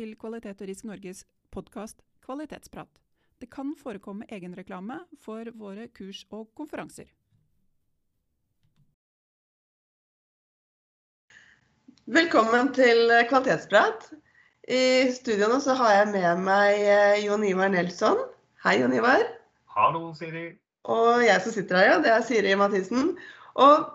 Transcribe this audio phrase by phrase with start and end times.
[0.00, 1.18] Til Kvalitet og risk Norges
[1.52, 2.88] podkast Kvalitetsprat.
[3.36, 7.10] Det kan forekomme egenreklame for våre kurs og konferanser.
[12.08, 14.08] Velkommen til Kvalitetsprat.
[14.64, 18.24] I studio nå så har jeg med meg eh, Jon Ivar Nelsson.
[18.64, 19.28] Hei, Jon Ivar.
[19.76, 20.54] Hallo, Siri.
[20.88, 23.18] Og jeg som sitter her, ja, det er Siri Mathisen.
[23.52, 23.90] Og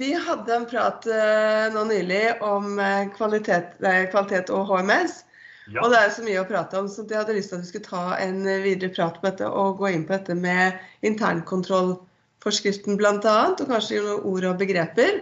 [0.00, 2.78] vi hadde en prat uh, nå nylig om
[3.12, 5.26] kvalitet, nei, kvalitet, og HMS.
[5.70, 5.84] Ja.
[5.84, 7.70] Og det er så mye å prate om, så jeg hadde lyst til at vi
[7.70, 13.36] skulle ta en videre prat på dette og gå inn på dette med internkontrollforskriften bl.a.
[13.54, 15.20] Og kanskje noen ord og begreper.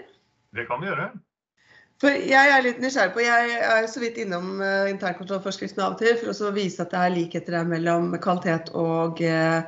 [0.57, 1.11] Det kan vi gjøre.
[1.99, 6.03] For Jeg er litt nysgjerrig på, jeg er så vidt innom uh, internkontrollforskriften av og
[6.03, 9.67] til for å vise at det er likheter der mellom kvalitet og eh,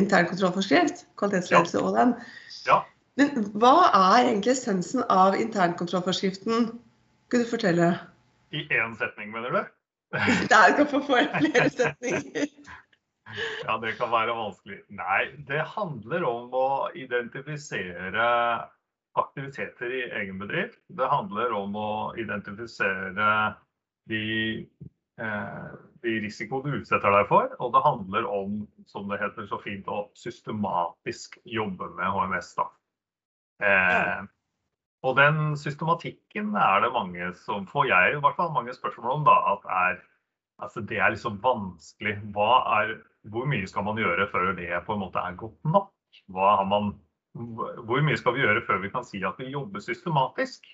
[0.00, 1.04] internkontrollforskrift.
[1.20, 1.84] Kvalitetsledelse ja.
[1.84, 2.16] og den.
[2.64, 2.80] Ja.
[3.20, 6.72] Men hva er egentlig essensen av internkontrollforskriften?
[7.28, 7.92] Kunne du fortelle?
[8.56, 9.60] I én setning, mener du?
[10.50, 12.46] Det er ikke for flere setninger.
[13.64, 14.78] Ja, det kan være vanskelig.
[14.94, 18.28] Nei, det handler om å identifisere
[19.18, 20.78] aktiviteter i egen bedrift.
[20.86, 23.30] Det handler om å identifisere
[24.10, 24.22] de,
[25.18, 27.50] eh, de risiko du utsetter deg for.
[27.58, 32.54] Og det handler om, som det heter så fint, å systematisk jobbe med HMS.
[32.54, 32.70] da.
[33.62, 34.26] Eh,
[35.04, 39.24] og den systematikken er det mange som får jeg i hvert fall mange spørsmål om.
[39.28, 39.98] da, at er,
[40.64, 42.14] altså Det er liksom vanskelig.
[42.16, 42.94] Er,
[43.28, 45.90] hvor mye skal man gjøre før det på en måte er godt nok?
[46.72, 46.94] Man,
[47.84, 50.64] hvor mye skal vi gjøre før vi kan si at vi jobber systematisk?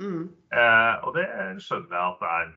[0.00, 0.28] Mm.
[0.52, 1.26] Eh, og det
[1.64, 2.48] skjønner jeg at det er.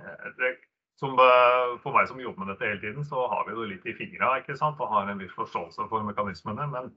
[0.00, 0.54] Eh, det,
[0.98, 3.86] som, eh, for meg som jobber med dette hele tiden, så har vi det litt
[3.86, 6.66] i fingra og har en viss forståelse for mekanismene.
[6.66, 6.92] men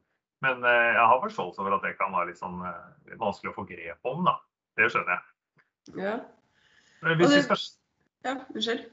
[0.46, 3.58] men eh, jeg har forståelse for at det kan være litt sånn eh, vanskelig å
[3.58, 4.38] få grep om, da.
[4.78, 5.66] Det skjønner jeg.
[5.98, 6.16] Ja.
[7.18, 7.64] Hvis vi skal...
[8.26, 8.88] Ja, unnskyld.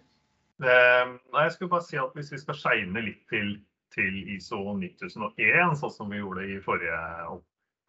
[0.62, 3.56] Eh, nei, jeg skulle bare si at hvis vi skal skeine litt til,
[3.94, 7.00] til, ISO 9001, sånn som vi gjorde i forrige,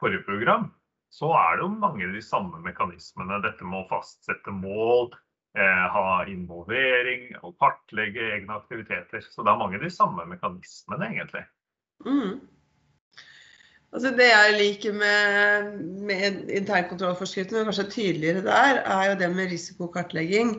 [0.02, 0.72] forrige program,
[1.14, 3.40] så er det jo mange av de samme mekanismene.
[3.46, 5.14] Dette med å fastsette mål,
[5.56, 9.24] eh, ha involvering og kartlegge egne aktiviteter.
[9.24, 11.46] Så det er mange av de samme mekanismene, egentlig.
[12.04, 12.42] Mm.
[13.96, 19.54] Altså det jeg liker med, med internkontrollforskriften, men kanskje tydeligere der, er jo det med
[19.54, 20.58] risikokartlegging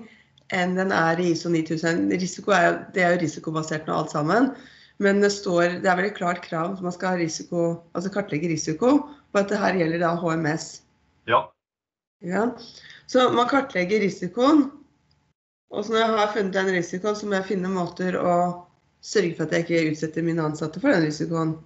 [0.57, 2.07] enn den er i ISO 9000.
[2.17, 4.49] Risiko er, det er jo risikobasert nå alt sammen.
[5.03, 8.49] Men det, står, det er veldig klart krav at man skal ha risiko, altså kartlegge
[8.49, 10.69] risiko, og at det her gjelder da HMS.
[11.29, 11.43] Ja.
[12.25, 12.47] ja.
[13.11, 14.71] Så man kartlegger risikoen.
[15.75, 18.37] Og så når jeg har funnet den risikoen, så må jeg finne måter å
[19.05, 21.59] sørge for at jeg ikke utsetter mine ansatte for den risikoen.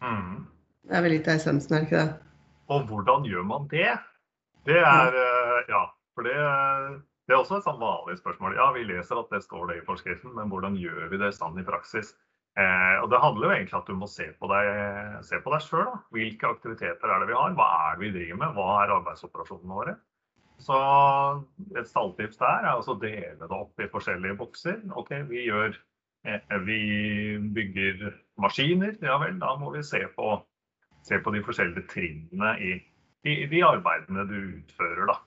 [0.00, 0.46] Mm.
[0.90, 2.30] Det er vel litt av essensen, er det ikke det?
[2.74, 3.92] Og hvordan gjør man det?
[4.66, 5.84] Det er eh, Ja,
[6.18, 6.34] for det,
[7.30, 8.56] det er også et sånn vanlig spørsmål.
[8.58, 11.58] Ja, vi leser at det står det i forskriften, men hvordan gjør vi det sånn
[11.62, 12.10] i praksis?
[12.58, 14.70] Eh, og Det handler jo egentlig at du må se på deg,
[15.30, 15.94] se på deg sjøl.
[16.16, 17.54] Hvilke aktiviteter er det vi har?
[17.54, 18.58] Hva er det vi driver med?
[18.58, 19.96] Hva er arbeidsoperasjonene våre?
[20.60, 20.76] Så
[21.78, 24.82] Et stalltips der er å dele det opp i forskjellige bokser.
[24.98, 25.78] Ok, vi, gjør,
[26.26, 26.82] eh, vi
[27.54, 28.10] bygger
[28.42, 28.98] maskiner.
[29.06, 30.34] Ja vel, da må vi se på
[31.06, 32.72] se på de forskjellige trinnene i,
[33.24, 35.06] i, de arbeidene du utfører.
[35.10, 35.18] Da.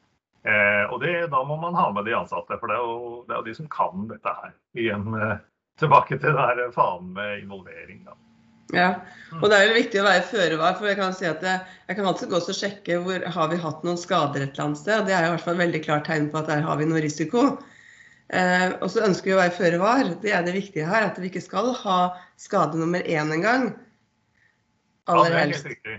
[0.43, 3.35] Eh, og det, da må man ha med de ansatte, for det er jo, det
[3.35, 4.53] er jo de som kan dette her.
[4.77, 5.39] Igjen eh,
[5.81, 8.03] tilbake til det her fanen med involvering.
[8.07, 8.17] Da.
[8.73, 8.87] Ja,
[9.37, 10.77] og det er jo viktig å være føre var.
[10.79, 13.59] for Jeg kan si at jeg, jeg kan alltid gå og sjekke hvor har vi
[13.61, 15.05] hatt noen skader et eller annet sted.
[15.07, 17.45] Det er i hvert fall veldig klart tegn på at der har vi noe risiko.
[18.33, 20.13] Eh, og så ønsker vi å være føre var.
[20.23, 21.09] Det er det viktige her.
[21.11, 21.99] At vi ikke skal ha
[22.41, 23.73] skade nummer én engang.
[25.07, 25.97] Ja, det er helt riktig.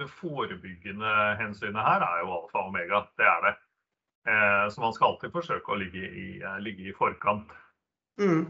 [0.00, 3.02] Det forebyggende hensynet her er jo alfa og omega.
[3.20, 3.52] Det er det.
[4.32, 7.50] Eh, så man skal alltid forsøke å ligge i, eh, ligge i forkant.
[8.20, 8.46] Mm.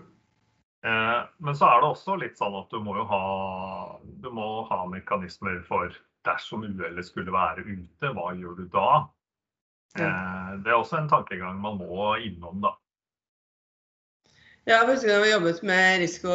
[0.87, 3.25] Eh, men så er det også litt sånn at du må jo ha,
[4.23, 5.93] du må ha mekanismer for
[6.27, 8.89] dersom uhellet skulle være ute, hva gjør du da?
[9.99, 12.77] Eh, det er også en tankegang man må innom, da.
[14.71, 16.35] Ja, første gang vi jobbet med risiko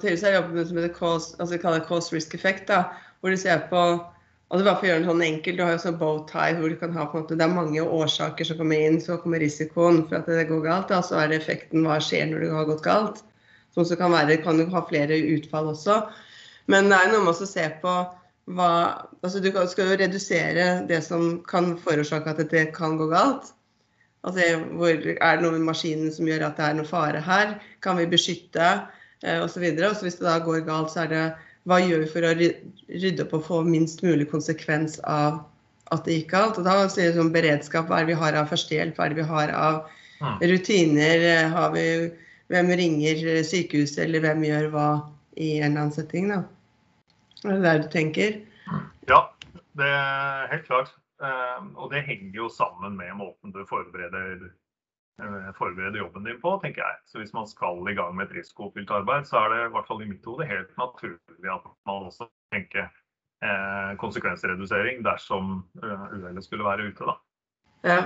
[0.00, 2.66] tidligere, har jeg jobbet med det som heter cause, altså vi kaller cause risk effect.
[2.68, 2.82] da,
[3.20, 3.80] hvor du ser på
[4.50, 6.76] altså bare for gjøre det sånn enkelt, Du har jo sånn bow tie hvor du
[6.76, 9.00] kan ha på en måte, det er mange årsaker som kommer inn.
[9.00, 10.88] Så kommer risikoen for at det går galt.
[10.90, 13.22] Da, så er det effekten hva skjer når det har gått galt.
[13.72, 16.00] Som som kan være, kan ha flere utfall også.
[16.66, 17.94] Men det er noe med å se på
[18.50, 18.70] hva
[19.22, 23.54] altså Du skal jo redusere det som kan forårsake at det kan gå galt.
[24.26, 24.46] Altså,
[24.76, 27.54] hvor, er det noe med maskinen som gjør at det er noe fare her?
[27.84, 28.72] Kan vi beskytte?
[29.24, 29.64] Eh, osv.
[29.64, 31.22] Hvis det da går galt, så er det
[31.68, 35.42] hva gjør vi for å rydde opp og få minst mulig konsekvens av
[35.92, 36.60] at det gikk galt?
[36.60, 39.14] Og da sier det sånn beredskap, hva er det vi har av førstehjelp, hva er
[39.14, 39.82] det vi har av
[40.20, 40.36] Mm.
[40.50, 42.10] Rutiner eh, har vi
[42.50, 44.86] Hvem ringer sykehuset, eller hvem gjør hva
[45.38, 46.40] i en eller annen setting, da.
[47.44, 48.32] Er det der du tenker?
[49.06, 49.20] Ja,
[49.78, 50.90] det er helt klart.
[51.20, 54.46] Eh, Og det henger jo sammen med måten du forbereder,
[55.20, 56.96] eh, forbereder jobben din på, tenker jeg.
[57.06, 59.88] Så hvis man skal i gang med et risikofylt arbeid, så er det i hvert
[59.90, 62.88] fall i mitt hode helt naturlig at man også tenker
[63.44, 67.18] eh, konsekvensredusering dersom eh, uhellet skulle være ute, da.
[67.84, 68.00] Ja.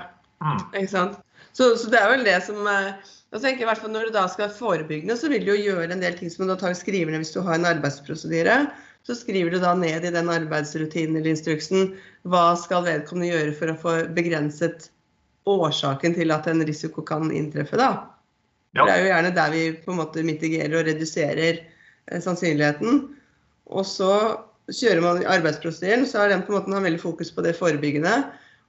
[0.44, 0.58] Mm.
[0.74, 1.20] Ikke sant?
[1.54, 4.24] Så, så det er vel det som jeg tenker i hvert fall Når du da
[4.28, 7.14] skal forebygge, så vil du jo gjøre en del ting som du da tar skriver
[7.14, 8.58] ned hvis du har en arbeidsprosedyre.
[9.04, 11.92] Så skriver du da ned i den arbeidsrutinen eller instruksen
[12.24, 14.88] hva skal vedkommende gjøre for å få begrenset
[15.50, 17.76] årsaken til at en risiko kan inntreffe.
[17.76, 17.90] da.
[18.74, 18.86] Ja.
[18.86, 23.04] Det er jo gjerne der vi på en måte mitigerer og reduserer eh, sannsynligheten.
[23.70, 24.14] Og så
[24.72, 28.16] kjører man arbeidsprosedyren, så er den på en måte har veldig fokus på det forebyggende.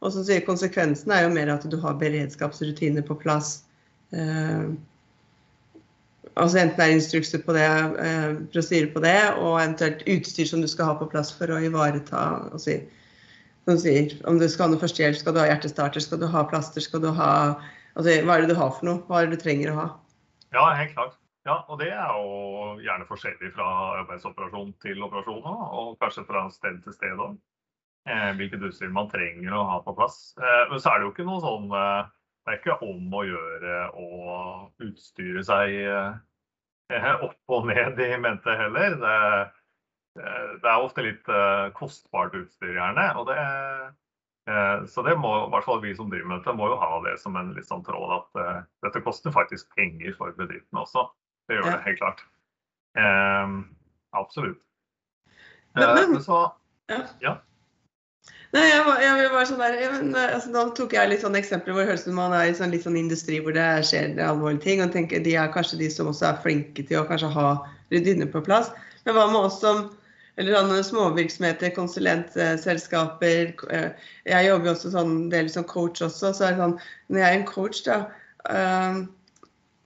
[0.04, 3.62] Og så sier konsekvensen er jo mer at du har beredskapsrutiner på plass.
[4.12, 4.68] Eh,
[6.34, 7.66] altså enten det er instrukser på det,
[8.06, 11.62] eh, prosedyrer på det, og eventuelt utstyr som du skal ha på plass for å
[11.64, 12.80] ivareta altså,
[13.66, 16.46] som sier, Om du skal ha noe førstehjelp, skal du ha hjertestarter, skal du ha
[16.50, 17.32] plaster, skal du ha
[17.96, 19.02] altså, Hva er det du har for noe?
[19.08, 19.88] Hva er det du trenger å ha?
[20.54, 21.18] Ja, helt klart.
[21.46, 23.66] Ja, og det er jo gjerne forskjellig fra
[24.02, 27.36] arbeidsoperasjon til operasjon, og kanskje fra sted til sted òg.
[28.06, 30.36] Eh, hvilket utstyr man trenger å ha på plass.
[30.38, 32.10] Eh, men så er det jo ikke noe sånn eh,
[32.46, 34.08] Det er ikke om å gjøre å
[34.86, 38.98] utstyre seg eh, opp og ned i mente heller.
[39.02, 39.16] Det,
[40.22, 43.12] eh, det er ofte litt eh, kostbart utstyr, gjerne.
[43.20, 43.40] og det
[44.46, 47.16] så det må, i hvert fall vi som driver med dette, må jo ha det
[47.18, 51.08] som en litt sånn tråd at dette koster faktisk penger for bedriftene også.
[51.50, 52.22] Det gjør det helt klart.
[52.94, 53.56] Um,
[54.14, 54.62] absolutt.
[55.74, 56.44] Men- men- så
[58.56, 61.42] Nei, jeg, var- jeg, var sånn der, men, eh, altså, Nå tok jeg litt sånne
[61.42, 64.14] eksempler hvor høres ut som man er i sånn, litt sånn industri hvor det skjer
[64.24, 64.84] alvorlige ting.
[64.86, 67.50] og tenker De er kanskje de som også er flinke til å kanskje ha
[67.92, 68.72] rutiner på plass.
[69.06, 69.90] Men hva med oss som
[70.38, 73.54] eller sånne småvirksomheter, konsulentselskaper.
[73.72, 73.92] eh,
[74.28, 76.34] Jeg jobber jo også sånn del som coach også.
[76.36, 76.80] så er det sånn,
[77.10, 77.98] Når jeg er en coach, da
[78.50, 79.06] eh,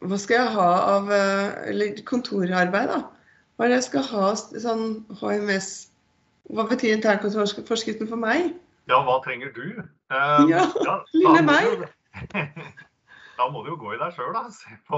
[0.05, 3.01] Hva skal jeg ha av eller kontorarbeid, da?
[3.57, 5.88] Hva er det jeg skal ha sånn HMS
[6.49, 8.53] Hva betyr internkontrollforskriften for meg?
[8.89, 9.65] Ja, hva trenger du?
[10.09, 11.89] Eh, Ja, ja lille meg.
[13.39, 14.49] Da må du jo gå i deg sjøl, da.
[14.51, 14.97] Se på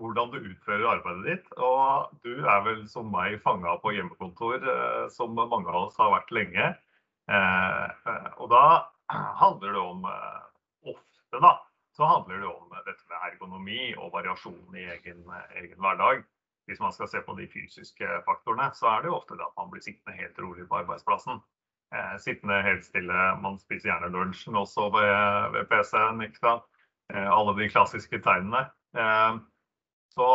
[0.00, 1.52] hvordan du utfører arbeidet ditt.
[1.62, 6.10] Og du er vel som meg fanga på hjemmekontor, eh, som mange av oss har
[6.16, 6.72] vært lenge.
[7.30, 8.64] Eh, eh, og da
[9.38, 10.02] handler det om
[10.86, 11.52] Ofte, da,
[11.94, 15.22] så handler det om dette med ergonomi og variasjon i egen,
[15.54, 16.26] egen hverdag.
[16.66, 19.58] Hvis man skal se på de fysiske faktorene, så er det jo ofte det at
[19.58, 21.42] man blir sittende helt rolig på arbeidsplassen.
[21.94, 23.26] Eh, sittende helt stille.
[23.42, 26.24] Man spiser gjerne lunsjen også ved, ved PC-en.
[26.26, 28.66] Eh, alle de klassiske tegnene.
[28.98, 29.38] Eh,
[30.16, 30.26] så,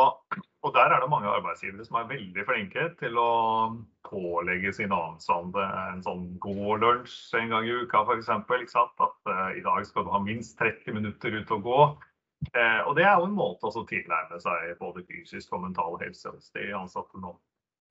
[0.62, 3.32] og der er det mange arbeidsgivere som er veldig flinke til å
[4.06, 8.30] pålegge sine ansatte en sånn god lunsj en gang i uka f.eks.
[8.78, 11.80] At eh, i dag skal du ha minst 30 minutter ut og gå.
[12.50, 16.32] Eh, og det er jo en måte å tilnærme seg både fysisk og mental helse
[16.34, 17.36] hos de ansatte nå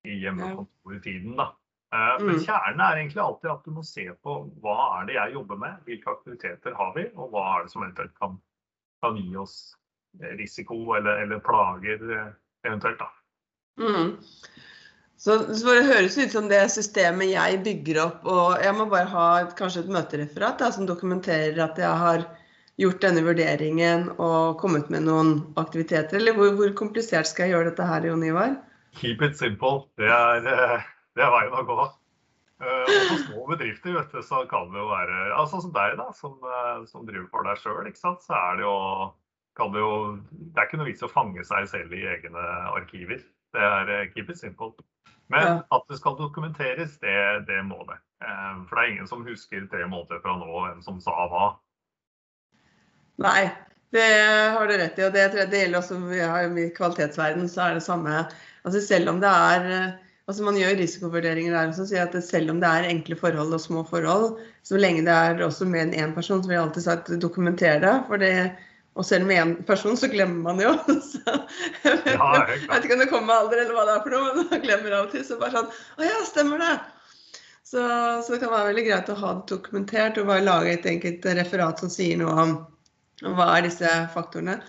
[0.05, 1.35] i hjemmekontortiden.
[1.37, 1.51] da.
[1.93, 2.43] Eh, Men Mm.
[2.45, 5.77] kjernen er egentlig alltid at du må se på hva er det jeg jobber med,
[5.85, 8.37] hvilke aktiviteter har vi, og hva er det som eventuelt kan,
[9.03, 9.75] kan gi oss
[10.21, 12.31] eh, risiko eller, eller plager eh,
[12.65, 12.99] eventuelt.
[12.99, 13.09] da.
[13.79, 14.17] Mm.
[15.21, 19.05] Så, så det høres ut som det systemet jeg bygger opp, og jeg må bare
[19.05, 22.25] ha et, kanskje et møtereferat da, som dokumenterer at jeg har
[22.79, 26.19] gjort denne vurderingen og kommet med noen aktiviteter.
[26.19, 28.55] Eller hvor, hvor komplisert skal jeg gjøre dette her, Jon Ivar?
[28.99, 29.87] Keep it simple.
[29.99, 30.85] Det er, eh,
[31.15, 31.79] det er veien å gå.
[32.61, 35.97] Eh, Og for små bedrifter vet du, så kan det jo være altså som deg,
[35.97, 38.77] da, som, eh, som driver for deg sjøl, så er det jo
[39.57, 43.19] kan det jo Det er ikke noe vits å fange seg selv i egne arkiver.
[43.51, 44.71] Det er keep it simple.
[45.31, 47.97] Men at det skal dokumenteres, det, det må det.
[48.67, 51.45] For det er ingen som husker tre måneder fra nå hvem som sa hva.
[53.21, 53.49] Nei,
[53.91, 54.07] det
[54.55, 55.05] har du rett i.
[55.07, 58.23] Og det, det gjelder også vi har, i kvalitetsverden, så er det samme.
[58.63, 59.99] Altså selv om det er eh,
[60.29, 63.61] altså Man gjør risikovurderinger der også, sier at selv om det er enkle forhold og
[63.61, 66.85] små forhold, så lenge det er også mer enn én person, så vil jeg alltid
[66.85, 67.95] si at dokumenter det.
[68.07, 68.35] For det
[68.99, 70.71] og selv med én person, så glemmer man jo.
[71.11, 71.21] Så,
[71.83, 74.01] jeg, vet, Ja, jeg vet ikke om det kommer med alder eller hva det er
[74.03, 75.23] for noe, men man glemmer av og til.
[75.27, 76.73] Så bare sånn Å ja, stemmer det.
[77.63, 77.79] Så,
[78.25, 81.27] så det kan være veldig greit å ha det dokumentert og bare lage et enkelt
[81.39, 82.51] referat som sier noe om
[83.21, 84.59] hva er disse faktorene?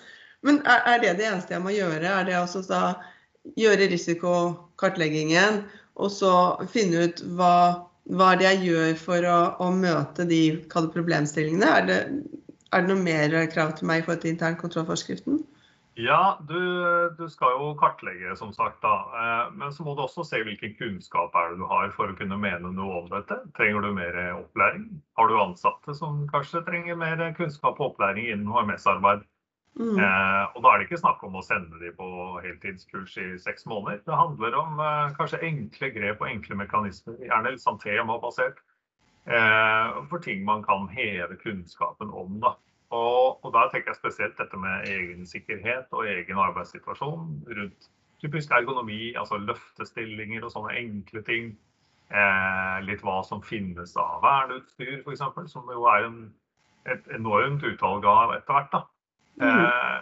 [0.47, 2.03] Men er, er det det eneste jeg må gjøre?
[2.03, 2.83] Er det altså da
[3.59, 5.63] gjøre risikokartleggingen
[6.01, 6.35] og så
[6.73, 7.55] finne ut hva,
[8.11, 10.43] hva det jeg gjør for å, å møte de
[10.73, 11.73] problemstillingene?
[11.79, 11.99] Er det,
[12.73, 15.43] er det noe mer krav til meg i forhold til internkontrollforskriften?
[16.01, 16.61] Ja, du,
[17.19, 18.81] du, skal jo kartlegge, som sagt.
[18.81, 18.95] da.
[19.23, 22.17] Eh, men så må du også se hvilken kunnskap er det du har for å
[22.17, 23.43] kunne mene noe om dette.
[23.59, 24.89] Trenger du mer opplæring?
[25.21, 29.27] Har du ansatte som kanskje trenger mer kunnskap og opplæring innen HMS-arbeid?
[29.81, 29.97] Mm.
[29.97, 32.09] Eh, og da er det ikke snakk om å sende dem på
[32.45, 34.03] heltidskurs i seks måneder.
[34.05, 38.61] Det handler om eh, kanskje enkle grep og enkle mekanismer, gjerne litt sånn temabasert,
[39.25, 42.37] eh, for ting man kan heve kunnskapen om.
[42.45, 42.57] da.
[42.93, 47.89] Og, og da tenker jeg spesielt dette med egensikkerhet og egen arbeidssituasjon rundt
[48.23, 51.53] typisk ergonomi, altså løftestillinger og sånne enkle ting.
[52.13, 56.19] Eh, litt hva som finnes av verneutstyr, f.eks., som jo er en,
[56.93, 58.75] et enormt utvalg av etter hvert.
[58.75, 58.83] da.
[59.41, 59.63] Mm.
[59.65, 59.99] Eh,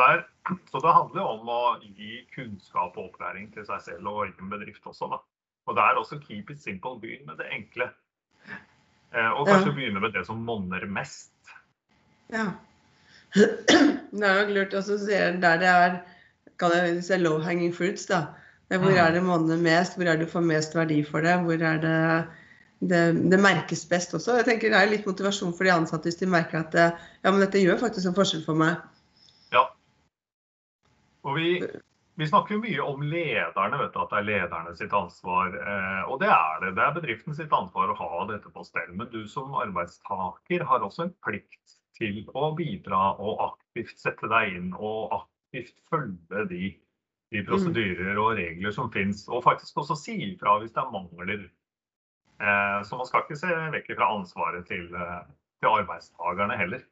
[0.00, 0.24] der,
[0.72, 4.50] så det handler jo om å gi kunnskap og opplæring til seg selv og egen
[4.50, 5.08] bedrift også.
[5.14, 5.22] da.
[5.70, 7.92] Og det er også keep it simple, begynn med det enkle.
[9.14, 11.32] Eh, og kanskje begynne med det som monner mest.
[12.32, 12.50] Ja.
[14.10, 16.00] Det er nok lurt å se der det er
[16.60, 18.08] kan jeg si low hanging fruits.
[18.10, 18.24] da.
[18.70, 21.62] Hvor er det monner mest, hvor er det du får mest verdi for det, hvor
[21.62, 21.98] er det
[22.80, 24.38] det, det, merkes best også.
[24.38, 27.42] Jeg tenker Det er litt motivasjon for de ansatte hvis de merker at ja, men
[27.42, 28.78] dette gjør faktisk en forskjell for meg.
[29.52, 29.66] Ja.
[31.28, 31.50] Og vi,
[32.16, 35.52] vi snakker jo mye om lederne, vet du, at det er lederne sitt ansvar.
[35.60, 36.72] Eh, og det er det.
[36.78, 38.94] Det er bedriften sitt ansvar å ha dette på stell.
[38.96, 44.54] Men du som arbeidstaker har også en plikt til å bidra og aktivt sette deg
[44.56, 46.70] inn og aktivt følge de,
[47.34, 47.48] de mm.
[47.48, 49.26] prosedyrer og regler som finnes.
[49.28, 51.48] Og faktisk også si ifra hvis det er mangler.
[52.40, 55.20] Eh, så man skal ikke se vekk fra ansvaret til, eh,
[55.60, 56.86] til arbeidstakerne heller.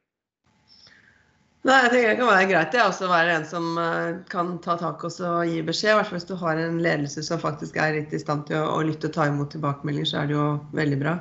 [1.67, 4.77] Nei, jeg tenker Det kan være greit det å være en som eh, kan ta
[4.79, 5.17] tak og
[5.49, 5.91] gi beskjed.
[5.91, 8.61] I hvert fall hvis du har en ledelse som faktisk er litt i stand til
[8.61, 11.17] å, å lytte og ta imot tilbakemeldinger, så er det jo veldig bra.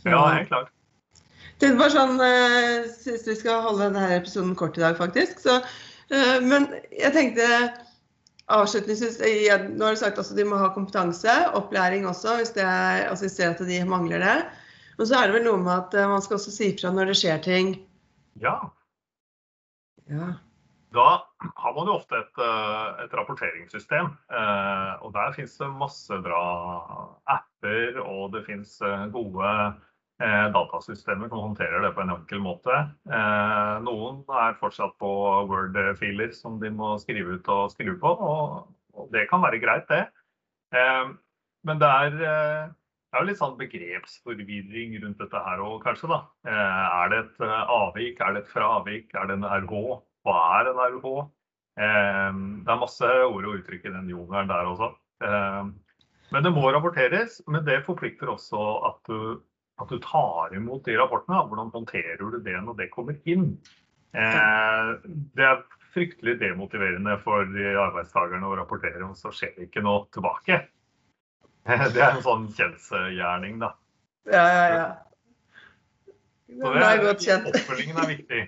[0.00, 0.72] Så, ja, helt klart.
[1.60, 5.42] Det bare sånn, uh, Syns vi skal holde denne episoden kort i dag, faktisk.
[5.44, 7.46] Så, uh, men jeg tenkte
[8.50, 9.20] avslutningsvis
[9.76, 13.28] Nå har du sagt at de må ha kompetanse, opplæring også, hvis, det er, altså
[13.28, 14.36] hvis ser at de mangler det.
[14.98, 17.18] Og så er det vel noe med at man skal også si fra når det
[17.20, 17.70] skjer ting.
[18.42, 18.56] Ja.
[20.10, 20.32] ja.
[20.96, 21.06] Da
[21.62, 22.42] har man jo ofte et,
[23.04, 24.10] et rapporteringssystem.
[24.10, 26.42] og der finnes det masse bra
[27.30, 28.74] apper, og det finnes
[29.14, 29.89] gode Eh,
[30.52, 32.74] datasystemer som håndterer det på en enkel måte.
[33.08, 35.10] Eh, noen er fortsatt på
[35.48, 40.02] Word-filer som de må skrive ut og skrive på, og det kan være greit, det.
[40.76, 41.08] Eh,
[41.64, 42.14] men det er,
[42.70, 46.08] det er litt sånn begrepsforvirring rundt dette her òg, kanskje.
[46.12, 46.22] da.
[46.48, 49.74] Er det et avvik, er det et fravik, er det en RH?
[50.24, 51.10] Hva er en RH?
[51.80, 54.88] Det er masse ord og uttrykk i den jungelen der også.
[56.32, 59.40] Men det må rapporteres, men det forplikter også at du
[59.80, 61.42] at du tar imot de rapportene.
[61.48, 63.52] Hvordan håndterer du det når det kommer inn?
[64.16, 64.94] Eh,
[65.36, 65.62] det er
[65.94, 70.64] fryktelig demotiverende for de arbeidstakerne å rapportere, og så skjer det ikke noe tilbake.
[71.94, 73.74] Det er en sånn kjensgjerning, da.
[74.32, 74.86] Ja, ja, ja.
[76.50, 78.40] Så det er, oppfølgingen er viktig.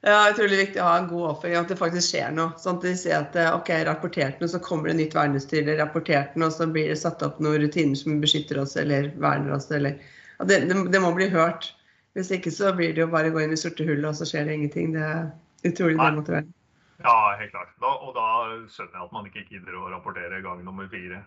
[0.00, 2.54] Ja, utrolig viktig å ha en god oppfølging, at det faktisk skjer noe.
[2.60, 5.76] Sånn at de ser at eh, ok, rapportert noe, så kommer det nytt verneutstyr, eller
[5.82, 9.68] rapportert noe, så blir det satt opp noen rutiner som beskytter oss eller verner oss.
[9.76, 9.98] Eller,
[10.40, 11.74] det, det, det, må bli hørt.
[12.16, 14.28] Hvis ikke så blir det jo bare å gå inn i sorte hullet, og så
[14.30, 14.96] skjer det ingenting.
[14.96, 15.28] Det er
[15.68, 16.56] utrolig demotiverende.
[17.04, 17.76] Ja, helt klart.
[17.80, 18.26] Da, og da
[18.72, 21.20] skjønner jeg at man ikke gidder å rapportere gang nummer fire.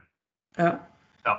[0.57, 0.73] Ja.
[1.25, 1.37] ja.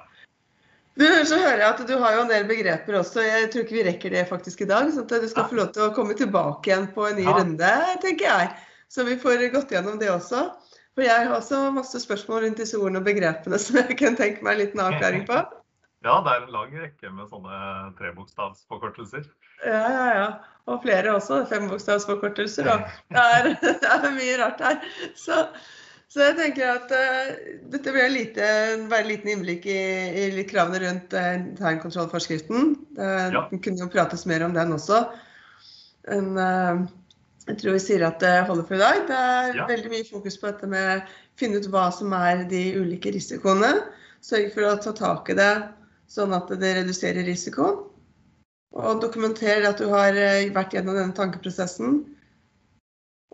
[0.95, 3.23] Du, så hører jeg at du har jo en del begreper også.
[3.27, 4.93] Jeg tror ikke vi rekker det faktisk i dag.
[4.95, 7.35] Så du skal få lov til å komme tilbake igjen på en ny ja.
[7.41, 7.73] runde,
[8.05, 8.53] tenker jeg.
[8.93, 10.47] Så vi får gått gjennom det også.
[10.95, 14.47] For jeg har også masse spørsmål rundt disse ordene og begrepene som jeg kan tenke
[14.47, 15.43] meg en liten avklaring på.
[16.05, 17.59] Ja, det er en lang rekke med sånne
[17.97, 19.23] trebokstavsforkortelser.
[19.65, 20.27] Ja, ja, ja.
[20.69, 21.39] Og flere også.
[21.49, 22.69] Fembokstavsforkortelser.
[23.09, 23.49] Det er,
[23.81, 24.85] det er mye rart her.
[25.17, 25.39] Så
[26.15, 27.31] så jeg tenker at uh,
[27.73, 28.49] dette blir lite,
[28.87, 29.79] bare en liten innblikk i,
[30.31, 32.77] i kravene rundt uh, internkontrollforskriften.
[32.95, 33.41] Uh, ja.
[33.51, 35.01] Det kunne jo prates mer om den også.
[36.07, 36.85] Men, uh,
[37.49, 39.03] jeg tror vi sier at det holder for i dag.
[39.09, 39.67] Det er ja.
[39.73, 41.03] veldig mye fokus på dette med å
[41.41, 43.73] finne ut hva som er de ulike risikoene.
[44.23, 45.53] Sørge for å ta tak i det
[46.15, 47.83] sånn at det reduserer risikoen.
[48.79, 50.15] Og dokumentere at du har
[50.55, 52.05] vært gjennom denne tankeprosessen.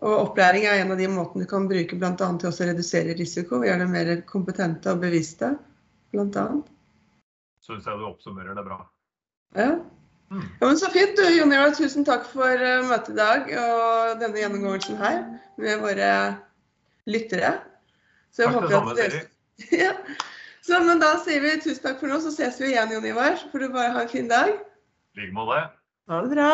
[0.01, 2.13] Og opplæring er en av de måtene du kan bruke bl.a.
[2.17, 3.61] til å redusere risiko.
[3.61, 5.53] Gjøre dem mer kompetente og bevisste,
[6.13, 6.45] bl.a.
[7.61, 8.79] Syns jeg du oppsummerer det bra.
[9.57, 9.75] Ja.
[10.31, 10.47] Mm.
[10.61, 11.13] ja men Så fint.
[11.17, 15.21] du, Jon Ivar, Tusen takk for uh, møtet i dag og denne gjennomgåelsen her
[15.61, 16.11] med våre
[17.05, 17.55] lyttere.
[18.33, 19.23] Så jeg takk håper at dere...
[19.85, 19.93] ja.
[20.65, 23.37] Så, men da sier vi tusen takk for nå, så ses vi igjen, Jon Ivar.
[23.37, 24.55] Så får du bare ha en fin dag.
[25.13, 25.61] I like måte.
[26.09, 26.53] Ha det bra.